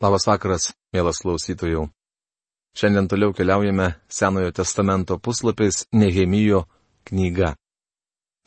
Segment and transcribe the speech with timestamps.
[0.00, 1.82] Labas vakaras, mielas klausytojų.
[2.72, 6.62] Šiandien toliau keliaujame Senojo testamento puslapiais Nehemijo
[7.04, 7.50] knyga.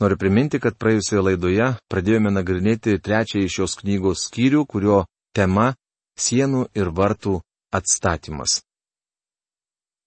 [0.02, 5.06] Noriu priminti, kad praėjusioje laidoje pradėjome nagrinėti trečiąjį šios knygos skyrių, kurio
[5.38, 5.76] tema-
[6.26, 7.38] sienų ir vartų
[7.70, 8.64] atstatymas.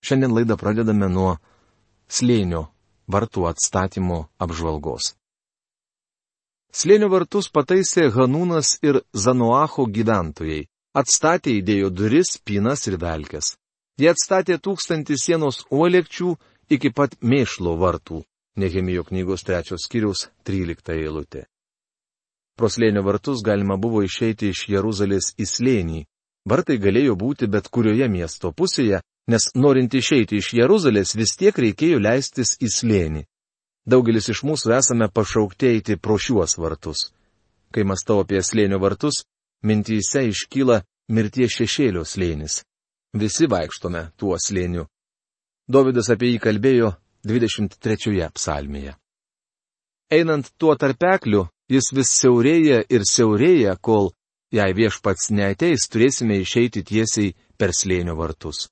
[0.03, 1.39] Šiandien laidą pradedame nuo
[2.11, 2.67] slėnio
[3.07, 5.15] vartų atstatymo apžvalgos.
[6.75, 10.67] Slėnio vartus pataisė Hanūnas ir Zanoacho gyventojai
[10.97, 13.55] atstatė įdėjo duris, pinas ir velkės.
[14.01, 16.35] Jie atstatė tūkstantį sienos uolekčių
[16.73, 18.23] iki pat mėšlo vartų.
[18.57, 21.45] Nehemijo knygos trečios skyriaus 13 eilutė.
[22.57, 26.05] Pro slėnio vartus galima buvo išeiti iš Jeruzalės į slėnį.
[26.49, 32.01] Vartai galėjo būti bet kurioje miesto pusėje, nes norint išeiti iš Jeruzalės vis tiek reikėjo
[32.01, 33.27] leistis į slėnį.
[33.87, 37.11] Daugelis iš mūsų esame pašaukti eiti pro šiuos vartus.
[37.73, 39.27] Kai mastau apie slėnio vartus,
[39.63, 42.63] mintyse iškyla mirties šešėlio slėnis.
[43.17, 44.87] Visi vaikštome tuo slėniu.
[45.69, 46.93] Davidas apie jį kalbėjo
[47.27, 48.95] 23 psalmėje.
[50.13, 54.13] Einant tuo tarpekliu, jis vis siaurėja ir siaurėja, kol,
[54.55, 58.69] jei viešpats neateis, turėsime išeiti tiesiai per slėnio vartus.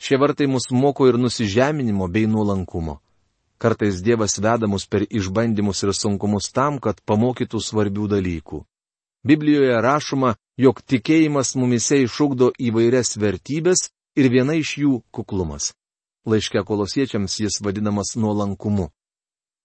[0.00, 3.00] Šie vartai mus moko ir nusižeminimo bei nuolankumo.
[3.58, 8.64] Kartais Dievas veda mus per išbandymus ir sunkumus tam, kad pamokytų svarbių dalykų.
[9.24, 13.88] Biblijoje rašoma, jog tikėjimas mumise išugdo įvairias vertybės
[14.20, 15.72] ir viena iš jų- kuklumas.
[16.26, 18.90] Laiške kolosiečiams jis vadinamas nuolankumu.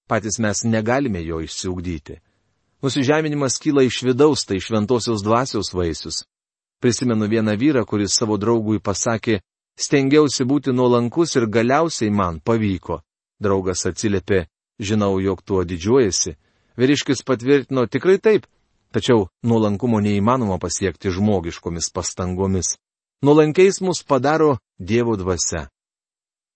[0.07, 2.19] Patys mes negalime jo išsiugdyti.
[2.81, 6.23] Nusižeminimas kyla iš vidaus, tai šventosios dvasios vaisius.
[6.79, 9.41] Prisimenu vieną vyrą, kuris savo draugui pasakė,
[9.75, 13.01] stengiausi būti nuolankus ir galiausiai man pavyko.
[13.39, 14.47] Draugas atsiliepė,
[14.79, 16.35] žinau, jog tuo didžiuojasi.
[16.79, 18.47] Vyriškis patvirtino tikrai taip,
[18.89, 22.77] Tačiau nuolankumo neįmanoma pasiekti žmogiškomis pastangomis.
[23.21, 25.67] Nuolankiais mus padaro Dievo dvasia.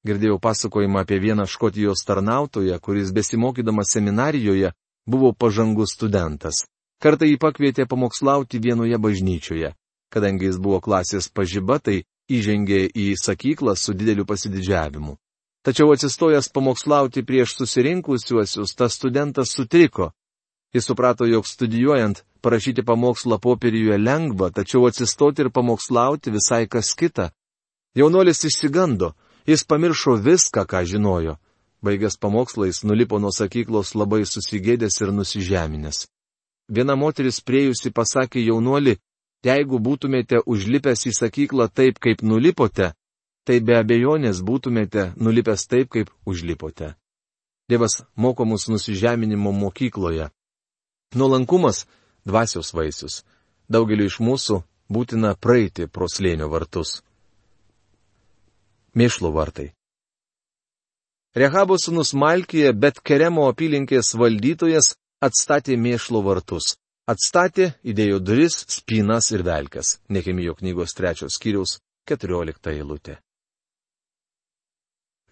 [0.08, 4.72] Girdėjau pasakojimą apie vieną Škotijos tarnautoją, kuris besimokydamas seminarijoje
[5.06, 6.66] buvo pažangus studentas.
[7.03, 9.74] Kartą jį pakvietė pamokslauti vienoje bažnyčioje.
[10.09, 15.18] Kadangi jis buvo klasės pažyba, tai įžengė į sakyklą su dideliu pasididžiavimu.
[15.63, 20.12] Tačiau atsistojęs pamokslauti prieš susirinkusiuosius, tas studentas sutriko
[20.73, 27.29] Jis suprato, jog studijuojant, parašyti pamokslą popieriuje lengva, tačiau atsistoti ir pamokslauti visai kas kita.
[27.95, 29.13] Jaunuolis išsigando,
[29.45, 31.38] jis pamiršo viską, ką žinojo.
[31.83, 36.07] Baigęs pamokslais, nulipo nuo sakyklos labai susigėdęs ir nusižeminęs.
[36.69, 38.97] Viena moteris priejusi pasakė jaunuoli,
[39.45, 42.94] jeigu būtumėte užlipęs į sakyklą taip, kaip nulipote,
[43.45, 46.95] tai be abejonės būtumėte nulipęs taip, kaip užlipote.
[47.69, 50.29] Dievas moko mus nusižeminimo mokykloje.
[51.16, 51.85] Nuolankumas-
[52.29, 53.24] dvasios vaisius.
[53.69, 57.01] Daugeliu iš mūsų būtina praeiti pro slėnio vartus.
[58.96, 59.72] Mėšlo vartai.
[61.35, 64.94] Rehabo sunus Malkija, bet Keremo apylinkės valdytojas
[65.24, 66.75] atstatė mėšlo vartus.
[67.09, 69.97] Atstatė, įdėjo duris, spynas ir velkas.
[70.09, 73.18] Nekemijo knygos trečios skyriaus 14 eilutė.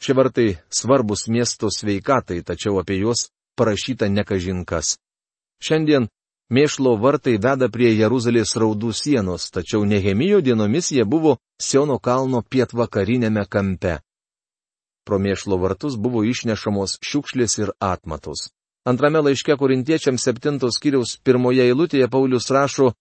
[0.02, 4.98] Šie vartai svarbus miesto sveikatai, tačiau apie juos parašyta nekažinkas.
[5.62, 6.08] Šiandien
[6.50, 13.46] mėšlo vartai veda prie Jeruzalės raudų sienos, tačiau Nehemijo dienomis jie buvo Siono kalno pietvakarinėme
[13.46, 14.00] kampe.
[15.06, 18.50] Pro mėšlo vartus buvo išnešamos šiukšlės ir atmatos.
[18.86, 22.94] Antrame laiške korintiečiams septintos kiriaus pirmoje eilutėje Paulius rašo,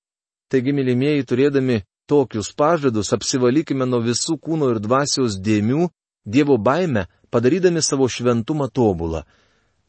[0.53, 5.89] taigi mylimieji turėdami tokius pažadus apsivalykime nuo visų kūno ir dvasios dėmių,
[6.31, 9.23] Dievo baime, padarydami savo šventumą tobulą.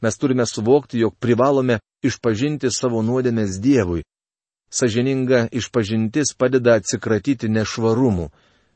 [0.01, 4.03] Mes turime suvokti, jog privalome išpažinti savo nuodėmės Dievui.
[4.71, 8.29] Sažininga išpažintis padeda atsikratyti nešvarumų.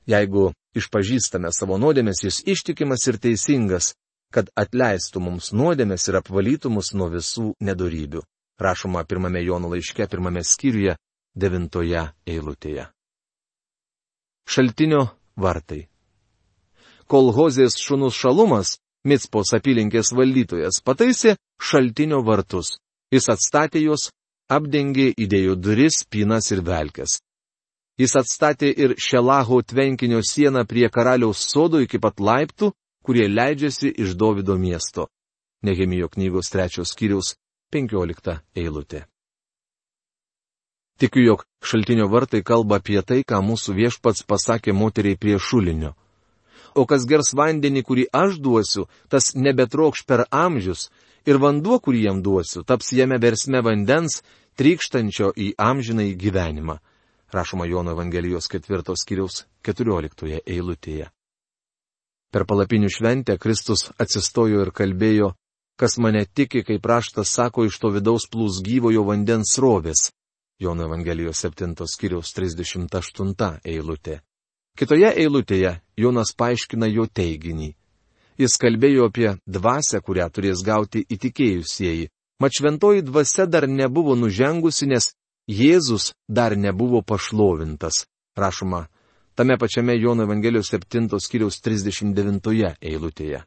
[0.05, 3.93] Jeigu išpažįstame savo nuodėmės, jis ištikimas ir teisingas,
[4.33, 8.21] kad atleistų mums nuodėmės ir apvalytų mus nuo visų nedorybių.
[8.61, 10.97] Rašoma pirmame Jono laiške, pirmame skyriuje,
[11.35, 12.89] devintoje eilutėje.
[14.47, 15.87] Šaltinio vartai.
[17.07, 22.79] Kolhozės šunus šalumas Mitspos apylinkės valdytojas pataisė šaltinio vartus.
[23.13, 24.09] Jis atstatė juos,
[24.51, 27.19] apdengė, įdėjo duris, pinas ir velkės.
[28.01, 32.73] Jis atstatė ir Šelaho tvenkinio sieną prie karaliaus sodo iki pat laiptų,
[33.05, 35.07] kurie leidžiasi iš Davido miesto.
[35.63, 37.35] Nehemijo knygos trečios skyriaus
[37.71, 39.05] penkiolikta eilutė.
[40.99, 45.95] Tikiu, jog šaltinio vartai kalba apie tai, ką mūsų viešpats pasakė moteriai prie šulinio
[46.75, 50.89] o kas gers vandenį, kurį aš duosiu, tas nebetrokš per amžius,
[51.25, 54.21] ir vanduo, kurį jam duosiu, taps jame versme vandens,
[54.57, 56.79] trykštančio į amžinai gyvenimą.
[57.35, 61.09] rašoma Jono Evangelijos ketvirtos kiriaus keturioliktoje eilutėje.
[62.31, 65.33] Per palapinių šventę Kristus atsistojo ir kalbėjo,
[65.75, 70.11] kas mane tiki, kaip raštas sako, iš to vidaus plūs gyvojo vandens rovės.
[70.59, 74.21] Jono Evangelijos 7 skiriaus 38 eilutė.
[74.79, 77.73] Kitoje eilutėje Jonas paaiškina jo teiginį.
[78.37, 82.09] Jis kalbėjo apie dvasę, kurią turės gauti įtikėjusieji.
[82.43, 85.13] Mat šventoji dvasia dar nebuvo nužengusi, nes
[85.47, 88.05] Jėzus dar nebuvo pašlovintas.
[88.35, 88.87] Rašoma
[89.35, 93.43] tame pačiame Jono Evangelijos 7 skiriaus 39 eilutėje.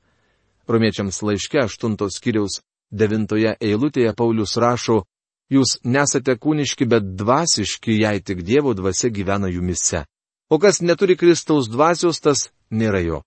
[0.68, 2.60] Romiečiams laiške 8 skiriaus
[2.92, 5.02] 9 eilutėje Paulius rašo,
[5.48, 10.04] Jūs nesate kūniški, bet dvasiški, jei tik Dievo dvasia gyvena jumise.
[10.52, 13.22] O kas neturi Kristaus dvasios, tas nėra jo.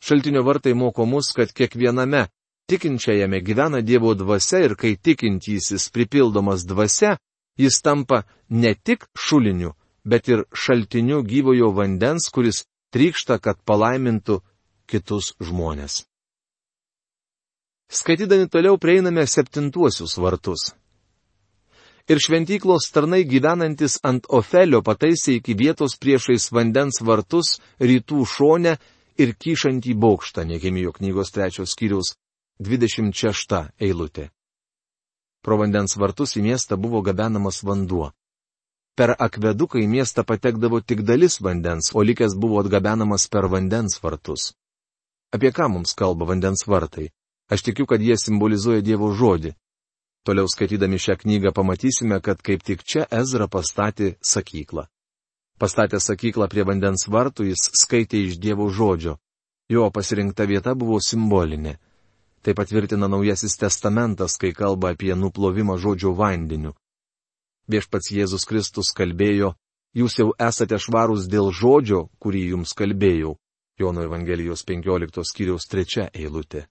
[0.00, 2.26] Šaltinio vartai moko mus, kad kiekviename
[2.68, 7.16] tikinčiajame gyvena Dievo dvasia ir kai tikintysis pripildomas dvasia,
[7.56, 9.72] jis tampa ne tik šuliniu,
[10.04, 12.64] bet ir šaltiniu gyvojo vandens, kuris
[12.94, 14.40] trykšta, kad palaimintų
[14.86, 16.04] kitus žmonės.
[17.88, 20.72] Skaitydami toliau prieiname septintuosius vartus
[22.08, 28.76] ir šventyklos tarnai gyvenantis ant Ofelio pataisė iki vietos priešais vandens vartus rytų šone
[29.18, 32.14] ir kyšantį bokštą, Nekemijo knygos trečios skyriaus
[32.62, 34.30] 26 eilutė.
[35.42, 38.12] Pro vandens vartus į miestą buvo gabenamas vanduo.
[38.98, 44.52] Per akveduką į miestą patekdavo tik dalis vandens, o likęs buvo atgabenamas per vandens vartus.
[45.34, 47.10] Apie ką mums kalba vandens vartai?
[47.48, 49.54] Aš tikiu, kad jie simbolizuoja Dievo žodį.
[50.26, 54.88] Toliau skaitydami šią knygą pamatysime, kad kaip tik čia Ezra pastatė sakyklą.
[55.58, 59.16] Pastatė sakyklą prie vandens vartų, jis skaitė iš Dievo žodžio.
[59.68, 61.76] Jo pasirinkta vieta buvo simbolinė.
[62.42, 66.76] Tai patvirtina Naujasis testamentas, kai kalba apie nuplovimą žodžio vandeniu.
[67.68, 69.52] Viešpats Jėzus Kristus kalbėjo,
[69.98, 73.34] jūs jau esate švarūs dėl žodžio, kurį jums kalbėjau.
[73.78, 76.68] Jono Evangelijos 15 skyriaus 3 eilutė.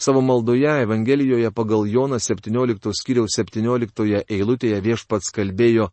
[0.00, 5.92] Savo maldoje Evangelijoje pagal Joną 17 skyriaus 17 eilutėje viešpats kalbėjo,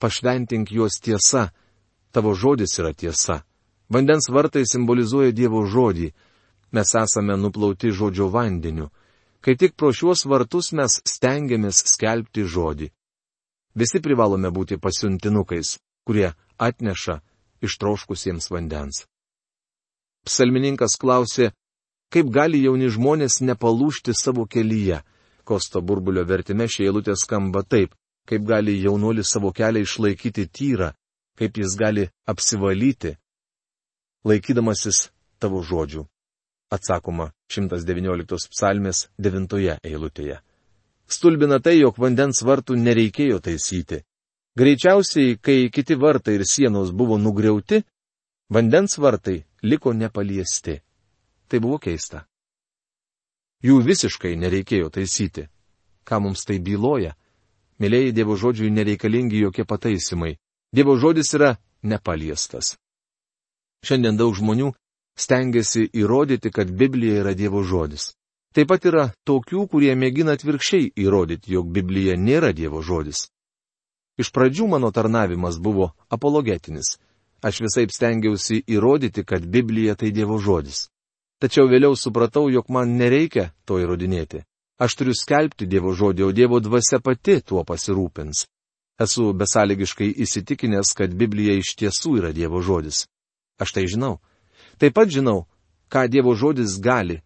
[0.00, 1.50] pašventink juos tiesa,
[2.10, 3.42] tavo žodis yra tiesa.
[3.90, 6.10] Vandens vartai simbolizuoja Dievo žodį,
[6.72, 8.90] mes esame nuplauti žodžio vandeniu.
[9.40, 12.90] Kai tik pro šiuos vartus mes stengiamės skelbti žodį.
[13.74, 17.20] Visi privalome būti pasiuntinukais, kurie atneša
[17.64, 19.06] ištroškusiems vandens.
[20.26, 21.50] Psalmininkas klausė,
[22.10, 24.98] Kaip gali jauni žmonės nepalūšti savo kelyje?
[25.46, 27.94] Kosto burbulio vertime šie eilutė skamba taip,
[28.28, 30.92] kaip gali jaunuolis savo kelią išlaikyti tyrą,
[31.38, 33.16] kaip jis gali apsivalyti,
[34.24, 35.08] laikydamasis
[35.40, 36.04] tavo žodžių.
[36.70, 40.38] Atsakoma 119 psalmės 9 eilutėje.
[41.10, 44.04] Stulbina tai, jog vandens vartų nereikėjo taisyti.
[44.54, 47.82] Greičiausiai, kai kiti vartai ir sienos buvo nugriauti,
[48.50, 50.76] vandens vartai liko nepaliesti.
[51.50, 52.26] Tai buvo keista.
[53.66, 55.48] Jų visiškai nereikėjo taisyti.
[56.06, 57.16] Ką mums tai byloja?
[57.80, 60.36] Mėlėjai Dievo žodžiui nereikalingi jokie pataisimai.
[60.72, 62.76] Dievo žodis yra nepaliestas.
[63.80, 64.74] Šiandien daug žmonių
[65.16, 68.12] stengiasi įrodyti, kad Biblija yra Dievo žodis.
[68.54, 73.28] Taip pat yra tokių, kurie mėgina atvirkščiai įrodyti, jog Biblija nėra Dievo žodis.
[74.20, 76.98] Iš pradžių mano tarnavimas buvo apologetinis.
[77.40, 80.90] Aš visai stengiausi įrodyti, kad Biblija tai Dievo žodis.
[81.40, 84.42] Tačiau vėliau supratau, jog man nereikia to įrodinėti.
[84.80, 88.46] Aš turiu skelbti Dievo žodį, o Dievo dvasia pati tuo pasirūpins.
[89.00, 93.04] Esu besąlygiškai įsitikinęs, kad Biblija iš tiesų yra Dievo žodis.
[93.60, 94.18] Aš tai žinau.
[94.80, 95.44] Taip pat žinau,
[95.92, 97.18] ką Dievo žodis gali,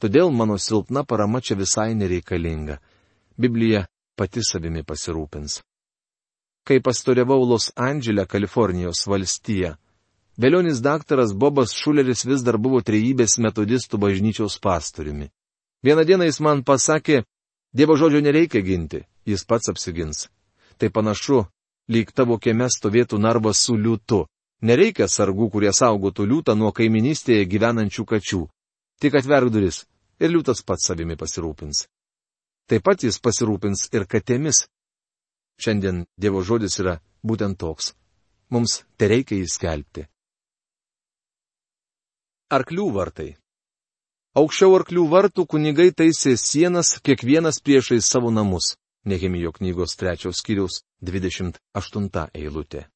[0.00, 2.78] todėl mano silpna parama čia visai nereikalinga.
[3.36, 3.84] Biblija
[4.16, 5.60] pati savimi pasirūpins.
[6.64, 9.74] Kai pastoriavau Los Andželę, Kalifornijos valstiją,
[10.40, 15.28] Vėlionis daktaras Bobas Šuleris vis dar buvo trejybės metodistų bažnyčiaus pastoriumi.
[15.82, 17.24] Vieną dieną jis man pasakė,
[17.74, 20.28] Dievo žodžio nereikia ginti, jis pats apsigins.
[20.78, 21.46] Tai panašu,
[21.88, 24.26] lyg tavo kieme stovėtų narvas su liūtu.
[24.62, 28.42] Nereikia sargų, kurie saugotų liūtą nuo kaiminystėje gyvenančių kačių.
[29.00, 29.82] Tik atverk duris
[30.20, 31.86] ir liūtas pats savimi pasirūpins.
[32.68, 34.66] Taip pat jis pasirūpins ir katėmis.
[35.58, 37.94] Šiandien Dievo žodis yra būtent toks.
[38.52, 40.06] Mums te reikia įskelbti.
[42.52, 43.30] Arklių vartai.
[44.32, 48.78] Aukščiau arklių vartų kunigai taisė sienas kiekvienas priešai savo namus.
[49.04, 52.86] Nehemijo knygos trečios skyriaus 28 eilutė.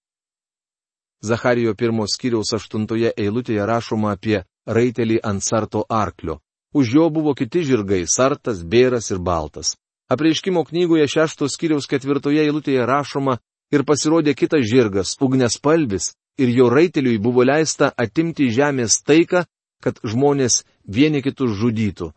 [1.21, 6.39] Zacharijo pirmos skyriaus aštuntoje eilutėje rašoma apie raitelį ant sarto arklio.
[6.73, 9.77] Už jo buvo kiti žirgai- sartas, bėras ir baltas.
[10.09, 13.37] Apreiškimo knygoje šeštos skyriaus ketvirtoje eilutėje rašoma,
[13.71, 19.45] ir pasirodė kitas žirgas, ugnespalvis, ir jo raiteliui buvo leista atimti žemės taiką,
[19.83, 22.13] kad žmonės vieni kitus žudytų.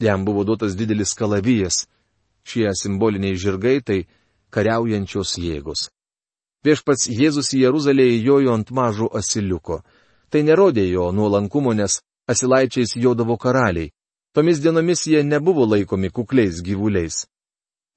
[0.00, 1.86] Jam buvo duotas didelis kalavijas.
[2.44, 3.98] Šie simboliniai žirgai tai
[4.52, 5.88] kariaujančios jėgos.
[6.64, 9.82] Viešpats Jėzus į Jeruzalėje jojo ant mažo asiliuko.
[10.30, 13.92] Tai nerodė jo nuolankumo, nes asilaičiais jodavo karaliai.
[14.34, 17.26] Tomis dienomis jie nebuvo laikomi kukliais gyvuliais.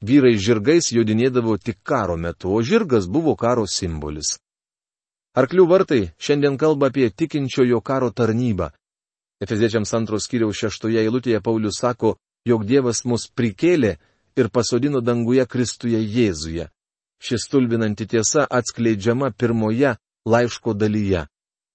[0.05, 4.37] Vyrai žirgais jodinėdavo tik karo metu, o žirgas buvo karo simbolis.
[5.37, 8.69] Arklių vartai šiandien kalba apie tikinčiojo karo tarnybą.
[9.43, 12.15] Efeziečiams antros kiriaus šeštoje eilutėje Paulius sako,
[12.45, 13.97] jog Dievas mus prikėlė
[14.37, 16.69] ir pasodino danguje Kristuje Jėzuje.
[17.21, 21.25] Šis stulbinanti tiesa atskleidžiama pirmoje laiško dalyje.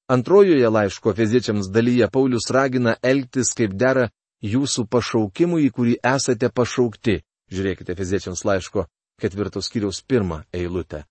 [0.08, 4.08] Antrojoje laiško Efeziečiams dalyje Paulius ragina elgtis kaip dera
[4.42, 7.22] jūsų pašaukimu, į kurį esate pašaukti.
[7.52, 8.86] Žiūrėkite Efeziečiams laiško
[9.22, 11.04] ketvirtos kiriaus pirmą eilutę.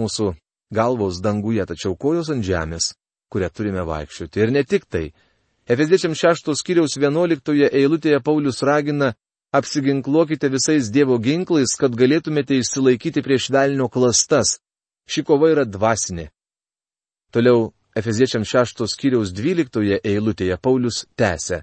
[0.00, 0.34] Mūsų
[0.74, 2.92] galvos danguje, tačiau kojos ant žemės,
[3.32, 4.42] kurią turime vaikščioti.
[4.42, 5.06] Ir ne tik tai.
[5.64, 9.14] Efeziečiams šeštos kiriaus vienuoliktoje eilutėje Paulius ragina
[9.56, 14.58] apsiginkluokite visais Dievo ginklais, kad galėtumėte išsilaikyti prieš velnio klastas.
[15.08, 16.28] Ši kova yra dvasinė.
[17.32, 21.62] Toliau Efeziečiams šeštos kiriaus dvyliktoje eilutėje Paulius tęsė.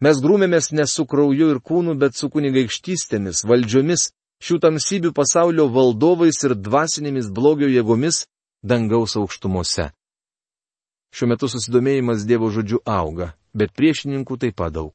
[0.00, 6.38] Mes grūmėmės ne su krauju ir kūnu, bet su kunigaikštystėmis, valdžiomis, šių tamsybių pasaulio valdovais
[6.46, 8.24] ir dvasinėmis blogio jėgomis
[8.62, 9.90] dangaus aukštumose.
[11.14, 14.92] Šiuo metu susidomėjimas Dievo žodžiu auga, bet priešininkų taip pat daug.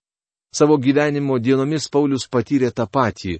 [0.53, 3.39] Savo gyvenimo dienomis Paulius patyrė tą patį.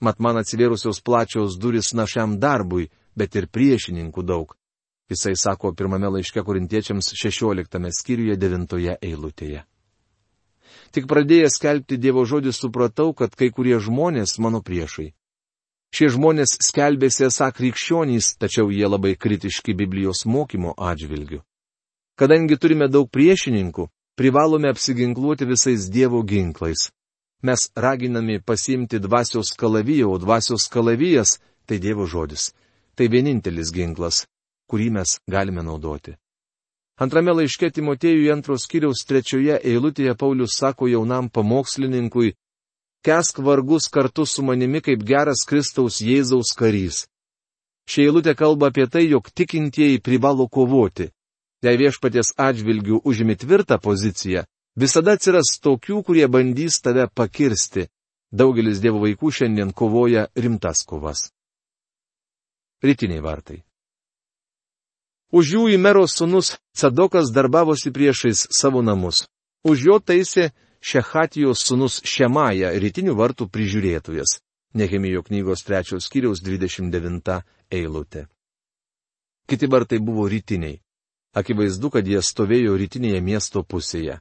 [0.00, 4.54] Mat man atsivėrusios plačios duris našiam darbui, bet ir priešininkų daug.
[5.10, 9.64] Jisai sako pirmame laiške korintiečiams 16 skyriuje 9 eilutėje.
[10.94, 15.12] Tik pradėjęs skelbti Dievo žodį supratau, kad kai kurie žmonės mano priešai.
[15.94, 21.42] Šie žmonės skelbėsi esą krikščionys, tačiau jie labai kritiški Biblijos mokymo atžvilgiu.
[22.16, 26.88] Kadangi turime daug priešininkų, privalome apsiginkluoti visais Dievo ginklais.
[27.44, 32.52] Mes raginami pasimti dvasios kalaviją, o dvasios kalavijas- tai Dievo žodis.
[32.96, 34.24] Tai vienintelis ginklas,
[34.70, 36.16] kurį mes galime naudoti.
[36.98, 42.32] Antrame laiške Timotėjui antros kiriaus trečioje eilutėje Paulius sako jaunam pamokslininkui,
[43.04, 47.04] kesk vargus kartu su manimi kaip geras Kristaus Jėzaus karys.
[47.86, 51.10] Ši eilutė kalba apie tai, jog tikintieji privalo kovoti.
[51.64, 54.44] Jei viešpaties atžvilgių užimi tvirtą poziciją,
[54.76, 57.88] visada atsiras tokių, kurie bandys tave pakirsti.
[58.32, 61.30] Daugelis dievo vaikų šiandien kovoja rimtas kovas.
[62.84, 63.62] Rytiniai vartai.
[65.32, 69.24] Už jų į mero sunus Cadokas darbavosi priešais savo namus.
[69.64, 70.52] Už jo taisė
[70.86, 74.38] Šechatijos sunus Šemaja, rytinių vartų prižiūrėtojas.
[74.76, 77.40] Nehemijo knygos trečios skyriaus 29
[77.72, 78.26] eilutė.
[79.48, 80.78] Kiti vartai buvo rytiniai.
[81.36, 84.20] Akivaizdu, kad jie stovėjo rytinėje miesto pusėje.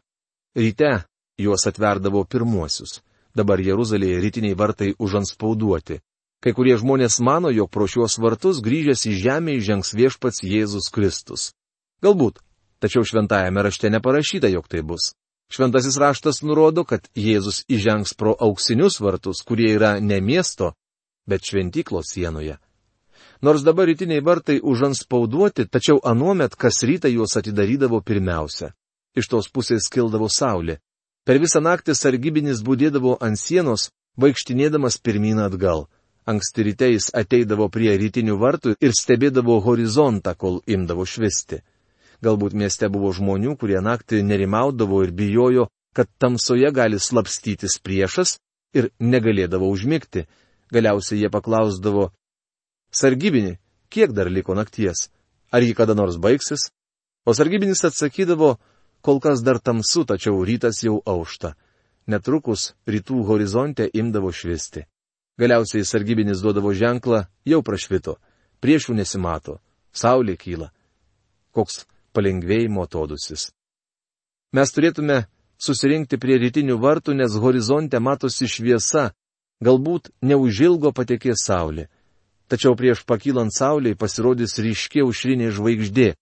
[0.55, 1.05] Ryte
[1.39, 2.99] juos atverdavo pirmuosius.
[3.35, 5.99] Dabar Jeruzalėje rytiniai vartai užanspauduoti.
[6.43, 11.49] Kai kurie žmonės mano, jog pro šiuos vartus grįžęs į žemę įžengs viešpats Jėzus Kristus.
[12.03, 12.39] Galbūt,
[12.83, 15.13] tačiau šventajame rašte neparašyta, jog tai bus.
[15.51, 20.73] Šventasis raštas nurodo, kad Jėzus įžengs pro auksinius vartus, kurie yra ne miesto,
[21.27, 22.57] bet šventyklos sienoje.
[23.41, 28.71] Nors dabar rytiniai vartai užanspauduoti, tačiau anuomet kas rytą juos atidarydavo pirmiausia.
[29.15, 30.79] Iš tos pusės kildavo saulė.
[31.25, 33.89] Per visą naktį sargybinis būdėdavo ant sienos,
[34.21, 35.87] vaikštinėdamas pirmin atgal.
[36.25, 41.61] Anksti ryte jis ateidavo prie rytinių vartų ir stebėdavo horizontą, kol imdavo švisti.
[42.25, 48.37] Galbūt mieste buvo žmonių, kurie naktį nerimaudavo ir bijojo, kad tamsoje gali slapstytis priešas
[48.73, 50.25] ir negalėdavo užmigti.
[50.73, 52.09] Galiausiai jie paklausdavo,
[52.99, 53.57] sargybini,
[53.89, 55.09] kiek dar liko nakties?
[55.51, 56.69] Ar ji kada nors baigsis?
[57.25, 58.57] O sargybinis atsakydavo,
[59.01, 61.55] kol kas dar tamsu, tačiau rytas jau aušta.
[62.07, 64.85] Netrukus rytų horizonte imdavo švisti.
[65.41, 68.15] Galiausiai sargybinis duodavo ženklą, jau prašvito,
[68.61, 69.59] priešų nesimato,
[69.91, 70.69] saulė kyla.
[71.51, 71.83] Koks
[72.15, 73.49] palengvėjimo todusis.
[74.55, 75.25] Mes turėtume
[75.59, 79.09] susirinkti prie rytinių vartų, nes horizonte matosi šviesa,
[79.63, 81.89] galbūt neužilgo patekės saulė.
[82.47, 86.13] Tačiau prieš pakylant sauliai pasirodys ryškiai užrinė žvaigždė.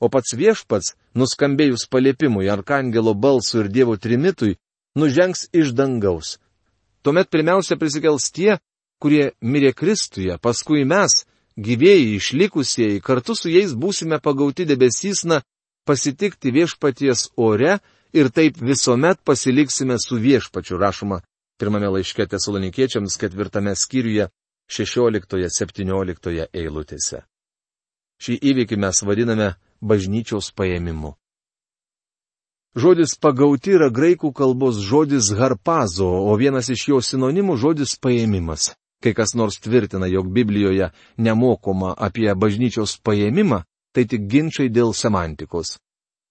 [0.00, 4.58] O pats viešpats, nuskambėjus paliepimui arkangelo balsui ir Dievo trimitui,
[4.94, 6.36] nužengs iš dangaus
[7.06, 8.56] Tuomet pirmiausia prisikels tie,
[8.98, 11.20] kurie mirė Kristuje, paskui mes,
[11.54, 15.38] gyvėjai išlikusieji, kartu su jais būsime pagauti debesysna
[15.86, 17.76] pasitikti viešpaties ore
[18.10, 21.20] ir taip visuomet pasiliksime su viešpačiu, rašoma
[21.62, 24.26] pirmame laiške tesalonikiečiams ketvirtame skyriuje,
[24.70, 27.22] 16-17 eilutėse.
[28.22, 31.14] Šį įvykį mes vadiname bažnyčios paėmimu.
[32.76, 38.74] Žodis pagauti yra graikų kalbos žodis harpazo, o vienas iš jo sinonimų žodis paėmimas.
[39.00, 45.78] Kai kas nors tvirtina, jog Biblijoje nemokoma apie bažnyčios paėmimą, tai tik ginčiai dėl semantikos.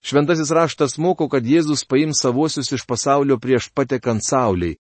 [0.05, 4.77] Šventasis raštas moko, kad Jėzus paims savuosius iš pasaulio prieš patekant Sauliai.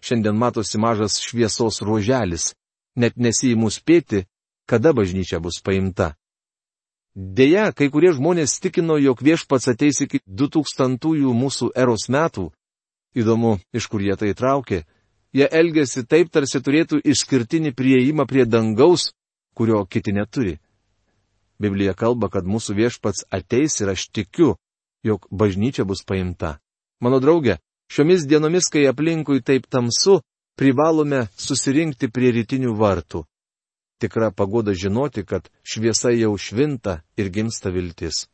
[0.00, 2.54] Šiandien matosi mažas šviesos ruoželis,
[2.96, 4.26] net nesijimu spėti,
[4.66, 6.14] kada bažnyčia bus paimta.
[7.14, 12.48] Deja, kai kurie žmonės tikino, jog viešpats ateis iki 2000-ųjų mūsų eros metų.
[13.12, 14.84] Įdomu, iš kur jie tai traukė.
[15.36, 19.10] Jie elgėsi taip, tarsi turėtų išskirtinį prieimą prie dangaus,
[19.52, 20.58] kurio kiti neturi.
[21.60, 24.56] Biblija kalba, kad mūsų viešpats ateis ir aš tikiu,
[25.04, 26.58] jog bažnyčia bus paimta.
[27.00, 27.58] Mano draugė,
[27.92, 30.22] šiomis dienomis, kai aplinkui taip tamsu,
[30.58, 33.24] privalome susirinkti prie rytinių vartų.
[34.02, 38.26] Tikra pagoda žinoti, kad šviesa jau švinta ir gimsta viltis.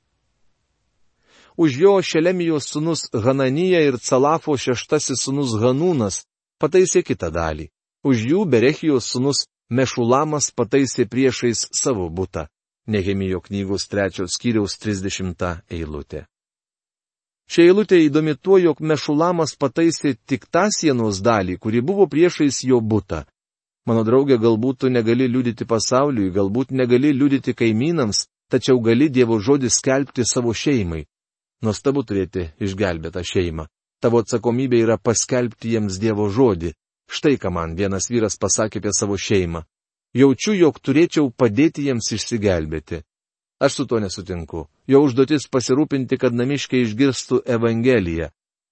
[1.57, 6.23] Už jo Šelemijos sunus Hananija ir Calafo šeštasis sunus Hanūnas
[6.63, 7.69] pataisė kitą dalį.
[8.07, 12.47] Už jų Berechijos sunus Mešulamas pataisė priešais savo būtą.
[12.87, 16.25] Nehemijo knygos trečios skyriaus 30 eilutė.
[17.49, 22.81] Šia eilutė įdomi tuo, jog Mešulamas pataisė tik tą sienos dalį, kuri buvo priešais jo
[22.81, 23.23] būtą.
[23.89, 29.71] Mano draugė, galbūt tu negali liudyti pasauliui, galbūt negali liudyti kaimynams, tačiau gali Dievo žodį
[29.73, 31.07] skelbti savo šeimai.
[31.65, 33.65] Nuostabu turėti išgelbėtą šeimą.
[34.03, 36.75] Tavo atsakomybė yra paskelbti jiems Dievo žodį.
[37.09, 39.65] Štai ką man vienas vyras pasakė apie savo šeimą
[40.15, 43.03] jaučiu, jog turėčiau padėti jiems išsigelbėti.
[43.61, 44.69] Aš su to nesutinku.
[44.89, 48.31] Jo užduotis pasirūpinti, kad namiškiai išgirstų Evangeliją.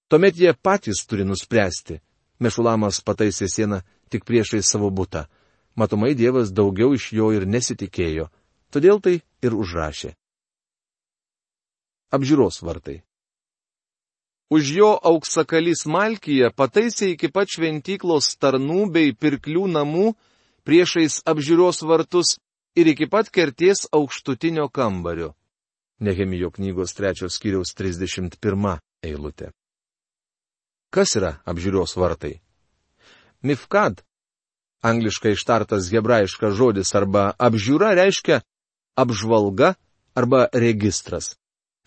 [0.09, 1.99] Tuomet jie patys turi nuspręsti.
[2.39, 5.25] Mešulamas pataisė sieną tik priešai savo būtą.
[5.77, 8.29] Matomai Dievas daugiau iš jo ir nesitikėjo.
[8.73, 10.15] Todėl tai ir užrašė.
[12.13, 13.03] Apžiūros vartai.
[14.49, 20.13] Už jo auksakalys Malkyje pataisė iki pat šventyklos tarnų bei pirklių namų
[20.63, 22.37] priešais apžiūros vartus
[22.79, 25.33] ir iki pat kerties aukštutinio kambario.
[25.99, 29.51] Nehemijo knygos trečios skyriaus 31 eilutė.
[30.93, 32.37] Kas yra apžiūros vartai?
[33.43, 34.03] Mifkad.
[34.85, 38.43] Angliškai ištartas hebrajiškas žodis arba apžiūra reiškia
[38.97, 39.73] apžvalga
[40.15, 41.35] arba registras.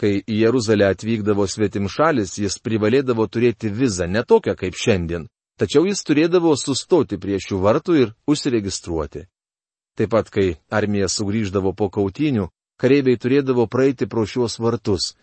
[0.01, 5.27] Kai į Jeruzalę atvykdavo svetim šalis, jis privalėdavo turėti vizą, ne tokią kaip šiandien.
[5.61, 9.27] Tačiau jis turėdavo sustoti prie šių vartų ir užsiregistruoti.
[9.99, 12.47] Taip pat, kai armija sugrįždavo po kautinių,
[12.81, 15.15] kareiviai turėdavo praeiti pro šiuos vartus.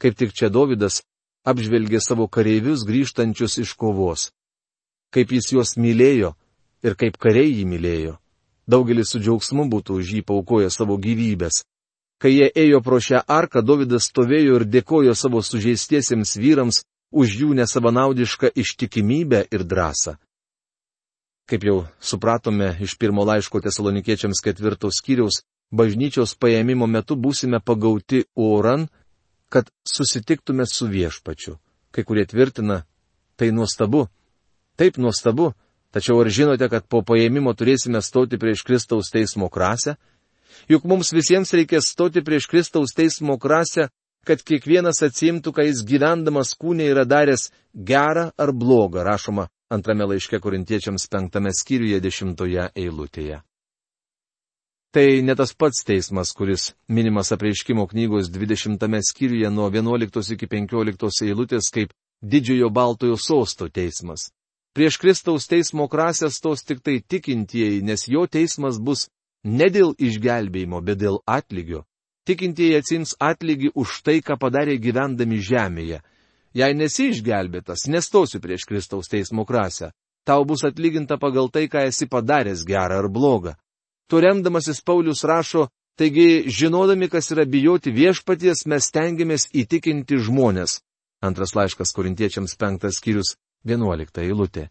[0.00, 1.02] Kaip tik čia Davidas
[1.44, 4.30] apžvelgė savo kareivius grįžtančius iš kovos.
[5.12, 6.32] Kaip jis juos mylėjo
[6.82, 8.16] ir kaip kariai jį mylėjo.
[8.66, 11.62] Daugelis su džiaugsmu būtų už jį paukoję savo gyvybės.
[12.22, 17.54] Kai jie ėjo pro šią arką, Davidas stovėjo ir dėkojo savo sužeistiesiems vyrams už jų
[17.58, 20.14] nesavanaudišką ištikimybę ir drąsą.
[21.50, 28.88] Kaip jau supratome iš pirmo laiško tesalonikiečiams ketvirtos skyriaus, bažnyčios paėmimo metu būsime pagauti oran,
[29.52, 31.58] kad susitiktume su viešpačiu.
[31.92, 32.82] Kai kurie tvirtina,
[33.36, 34.06] tai nuostabu.
[34.76, 35.52] Taip nuostabu,
[35.92, 39.98] tačiau ar žinote, kad po paėmimo turėsime stoti prieš Kristaus teismo krasę?
[40.68, 43.90] Juk mums visiems reikės stoti prieš Kristaus teismo krasę
[44.26, 50.38] kad kiekvienas atsimtų, ką jis gyvendamas kūnė yra daręs gerą ar blogą, rašoma antrame laiške
[50.42, 53.40] korintiečiams penktame skyriuje dešimtoje eilutėje.
[54.92, 61.24] Tai ne tas pats teismas, kuris minimas apreiškimo knygos 20 skyriuje nuo 11 iki 15
[61.28, 64.28] eilutės kaip didžiojo baltojo sosto teismas.
[64.76, 69.08] Prieš Kristaus teismo krasę stos tik tai tikintieji, nes jo teismas bus
[69.44, 71.84] ne dėl išgelbėjimo, bet dėl atlygio
[72.28, 76.02] tikintieji atsims atlygį už tai, ką padarė gyvendami žemėje.
[76.54, 79.92] Jei nesi išgelbėtas, nestosiu prieš Kristaus teismo krasę.
[80.24, 83.56] Tau bus atlyginta pagal tai, ką esi padaręs gerą ar blogą.
[84.12, 90.74] Tuo remdamasis Paulius rašo, taigi, žinodami, kas yra bijoti viešpaties, mes tengiamės įtikinti žmonės.
[91.24, 93.30] Antras laiškas korintiečiams penktas skyrius,
[93.64, 94.66] vienuolikta eilutė.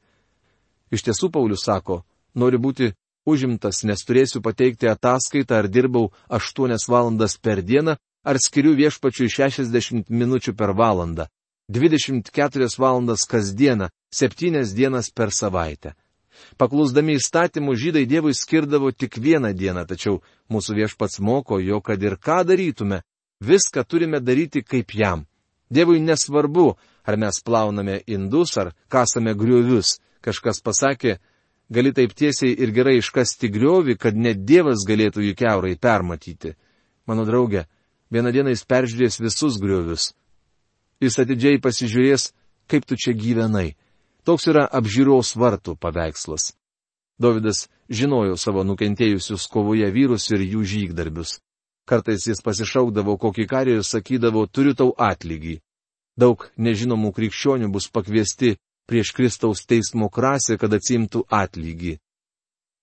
[0.93, 2.03] Iš tiesų Paulius sako,
[2.37, 2.91] nori būti
[3.25, 10.13] užimtas, nes turėsiu pateikti ataskaitą, ar dirbau 8 valandas per dieną, ar skiriu viešpačiui 60
[10.13, 11.25] minučių per valandą,
[11.65, 15.97] 24 valandas kasdieną, 7 dienas per savaitę.
[16.57, 22.17] Paklusdami įstatymų žydai Dievui skirdavo tik vieną dieną, tačiau mūsų viešpats moko jo, kad ir
[22.17, 23.01] ką darytume,
[23.41, 25.25] viską turime daryti kaip jam.
[25.71, 29.99] Dievui nesvarbu, ar mes plauname indus ar kasame griovius.
[30.21, 31.17] Kažkas pasakė,
[31.71, 36.53] gali taip tiesiai ir gerai iškasti griovį, kad net Dievas galėtų jį keurai permatyti.
[37.07, 37.65] Mano draugė,
[38.13, 40.11] vieną dieną jis peržiūrės visus griovius.
[41.01, 42.29] Jis atidžiai pasižiūrės,
[42.69, 43.73] kaip tu čia gyvenai.
[44.23, 46.51] Toks yra apžiūros vartų paveikslas.
[47.21, 51.39] Davidas žinojo savo nukentėjusius kovoje vyrus ir jų žygdarbius.
[51.89, 55.59] Kartais jis pasišaukdavo kokį karį ir sakydavo, turiu tau atlygį.
[56.17, 58.55] Daug nežinomų krikščionių bus pakviesti
[58.89, 61.97] prieš Kristaus teismo krasę, kad atsimtų atlygį.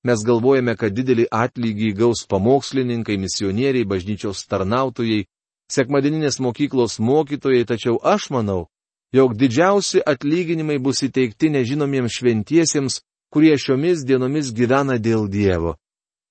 [0.06, 5.26] Mes galvojame, kad didelį atlygį gaus pamokslininkai, misionieriai, bažnyčios tarnautojai,
[5.70, 8.68] sekmadieninės mokyklos mokytojai, tačiau aš manau,
[9.12, 13.00] jog didžiausi atlyginimai bus įteikti nežinomiems šventiesiems,
[13.32, 15.76] kurie šiomis dienomis gyvena dėl Dievo.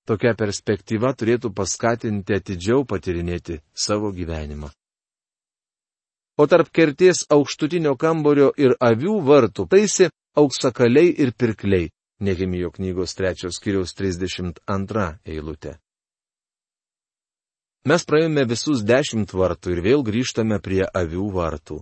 [0.08, 4.70] Tokia perspektyva turėtų paskatinti atidžiau patirinėti savo gyvenimą.
[6.38, 11.90] O tarp kerties aukštutinio kambario ir avių vartų taisi auksakaliai ir pirkliai.
[12.22, 15.76] Nehemijo knygos trečios kiriaus 32 eilutė.
[17.86, 21.82] Mes praėjome visus dešimt vartų ir vėl grįžtame prie avių vartų.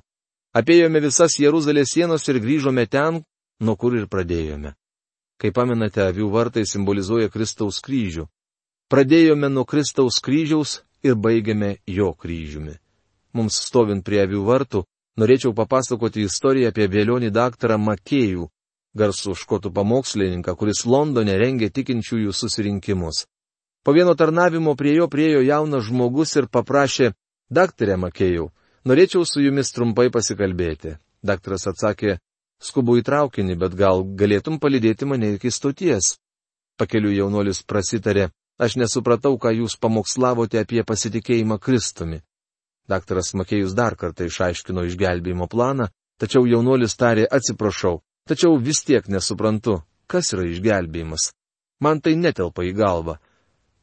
[0.55, 3.19] Apėjome visas Jeruzalės sienos ir grįžome ten,
[3.59, 4.71] nuo kur ir pradėjome.
[5.35, 8.23] Kaip pamenate, avių vartai simbolizuoja Kristaus kryžių.
[8.87, 12.77] Pradėjome nuo Kristaus kryžiaus ir baigėme jo kryžiumi.
[13.35, 14.85] Mums stovint prie avių vartų,
[15.19, 18.47] norėčiau papasakoti istoriją apie vėlionį daktarą Makėjų,
[18.95, 23.25] garsų škotų pamokslininką, kuris Londone rengė tikinčiųjų susirinkimus.
[23.83, 27.11] Po vieno tarnavimo prie jo priejo jaunas žmogus ir paprašė,
[27.51, 28.53] daktarė Makėjau,
[28.85, 30.95] norėčiau su jumis trumpai pasikalbėti.
[31.25, 32.19] Daktaras atsakė,
[32.61, 36.15] skubu į traukinį, bet gal galėtum palydėti mane iki stoties.
[36.77, 42.21] Pakeliu jaunuolis prasitarė, aš nesupratau, ką jūs pamokslavote apie pasitikėjimą Kristumi.
[42.87, 45.89] Daktaras Makėjus dar kartą išaiškino išgelbėjimo planą,
[46.21, 51.31] tačiau jaunuolis tarė atsiprašau, tačiau vis tiek nesuprantu, kas yra išgelbėjimas.
[51.81, 53.17] Man tai netelpa į galvą.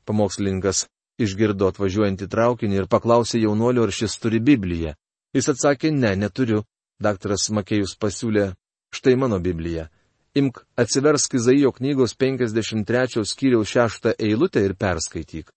[0.07, 0.87] Pamokslininkas
[1.21, 4.95] išgirdo atvažiuojantį traukinį ir paklausė jaunuolio, ar šis turi Bibliją.
[5.37, 6.65] Jis atsakė, ne, neturiu.
[7.03, 8.53] Daktaras Makėjus pasiūlė
[8.93, 9.89] Štai mano Biblija.
[10.35, 15.49] Imk atsiversk Izaijo knygos 53 skyriaus 6 eilutę ir perskaityk.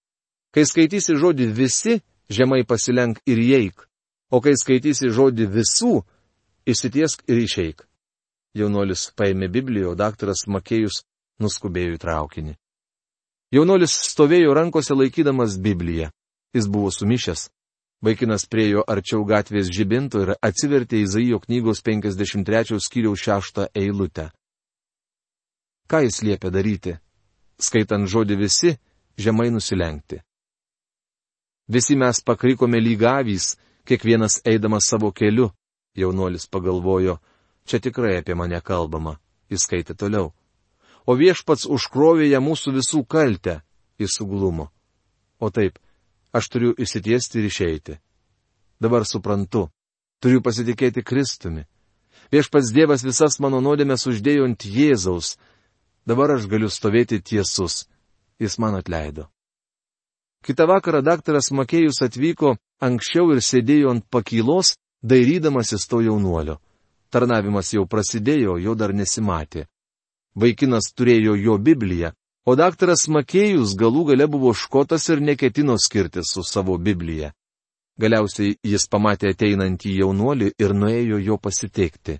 [0.55, 1.99] Kai skaitysi žodį visi,
[2.31, 3.87] žemai pasilenk ir įeik,
[4.31, 5.95] o kai skaitysi žodį visų,
[6.67, 7.83] įsitiesk ir išeik.
[8.55, 11.03] Jaunuolis paėmė Bibliją, o daktaras Makėjus
[11.43, 12.55] nuskubėjo į traukinį.
[13.55, 16.09] Jaunuolis stovėjo rankose laikydamas Bibliją.
[16.55, 17.45] Jis buvo sumišęs.
[18.03, 24.27] Vaikinas priejo arčiau gatvės žibinto ir atsivertė Izaijo knygos 53 skyriaus 6 eilutę.
[25.87, 26.97] Ką jis liepia daryti?
[27.55, 28.75] Skaitant žodį visi,
[29.15, 30.19] žemai nusilenkti.
[31.71, 33.55] Visi mes pakrikome lygavys,
[33.87, 35.53] kiekvienas eidamas savo keliu,
[35.95, 37.21] jaunuolis pagalvojo,
[37.63, 39.15] čia tikrai apie mane kalbama,
[39.49, 40.33] jis skaitė toliau.
[41.05, 43.59] O viešpats užkrovė ją mūsų visų kaltę,
[44.01, 44.71] jis suglumo.
[45.39, 45.77] O taip,
[46.33, 47.97] aš turiu įsitiesti ir išeiti.
[48.81, 49.69] Dabar suprantu,
[50.19, 51.65] turiu pasitikėti Kristumi.
[52.33, 55.35] Viešpats Dievas visas mano nuodėmės uždėjo ant Jėzaus.
[56.05, 57.85] Dabar aš galiu stovėti tiesus.
[58.41, 59.29] Jis man atleido.
[60.45, 66.59] Kita vakarą daktaras Makėjus atvyko anksčiau ir sėdėjo ant pakylos, dairydamasis to jaunuolio.
[67.09, 69.65] Tarnavimas jau prasidėjo, jo dar nesimatė.
[70.35, 72.11] Vaikinas turėjo jo Bibliją,
[72.45, 77.31] O daktaras Makėjus galų gale buvo škotas ir neketino skirtis su savo Biblija.
[77.97, 82.19] Galiausiai jis pamatė ateinantį jaunuolį ir nuėjo jo pasitikti.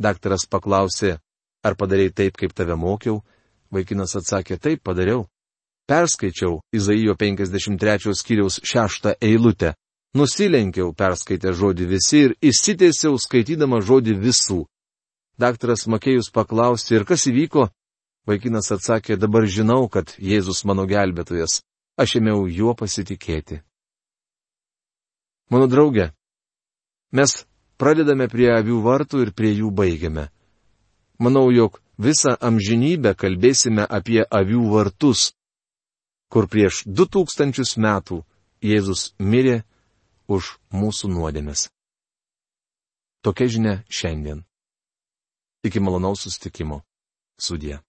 [0.00, 1.18] Daktaras paklausė,
[1.60, 3.20] ar padarėjai taip, kaip tave mokiau?
[3.74, 5.26] Vaikinas atsakė, taip padariau.
[5.88, 9.74] Perskaičiau Izaijo 53 skyriaus 6 eilutę.
[10.16, 14.62] Nusilenkiau, perskaitę žodį visi ir įsitėsiau skaitydama žodį visų.
[15.38, 17.68] Daktaras Makėjus paklausė, ir kas įvyko,
[18.28, 21.62] Vaikinas atsakė, dabar žinau, kad Jėzus mano gelbėtojas,
[21.96, 23.62] aš ėmiau juo pasitikėti.
[25.48, 26.10] Mano draugė,
[27.16, 27.46] mes
[27.80, 30.26] pradedame prie avių vartų ir prie jų baigiame.
[31.18, 35.32] Manau, jog visą amžinybę kalbėsime apie avių vartus,
[36.28, 38.20] kur prieš du tūkstančius metų
[38.60, 39.62] Jėzus mirė
[40.28, 41.68] už mūsų nuodėmes.
[43.22, 44.47] Tokia žinia šiandien.
[45.66, 46.82] Iki malonaus sustikimo.
[47.38, 47.80] Sudė.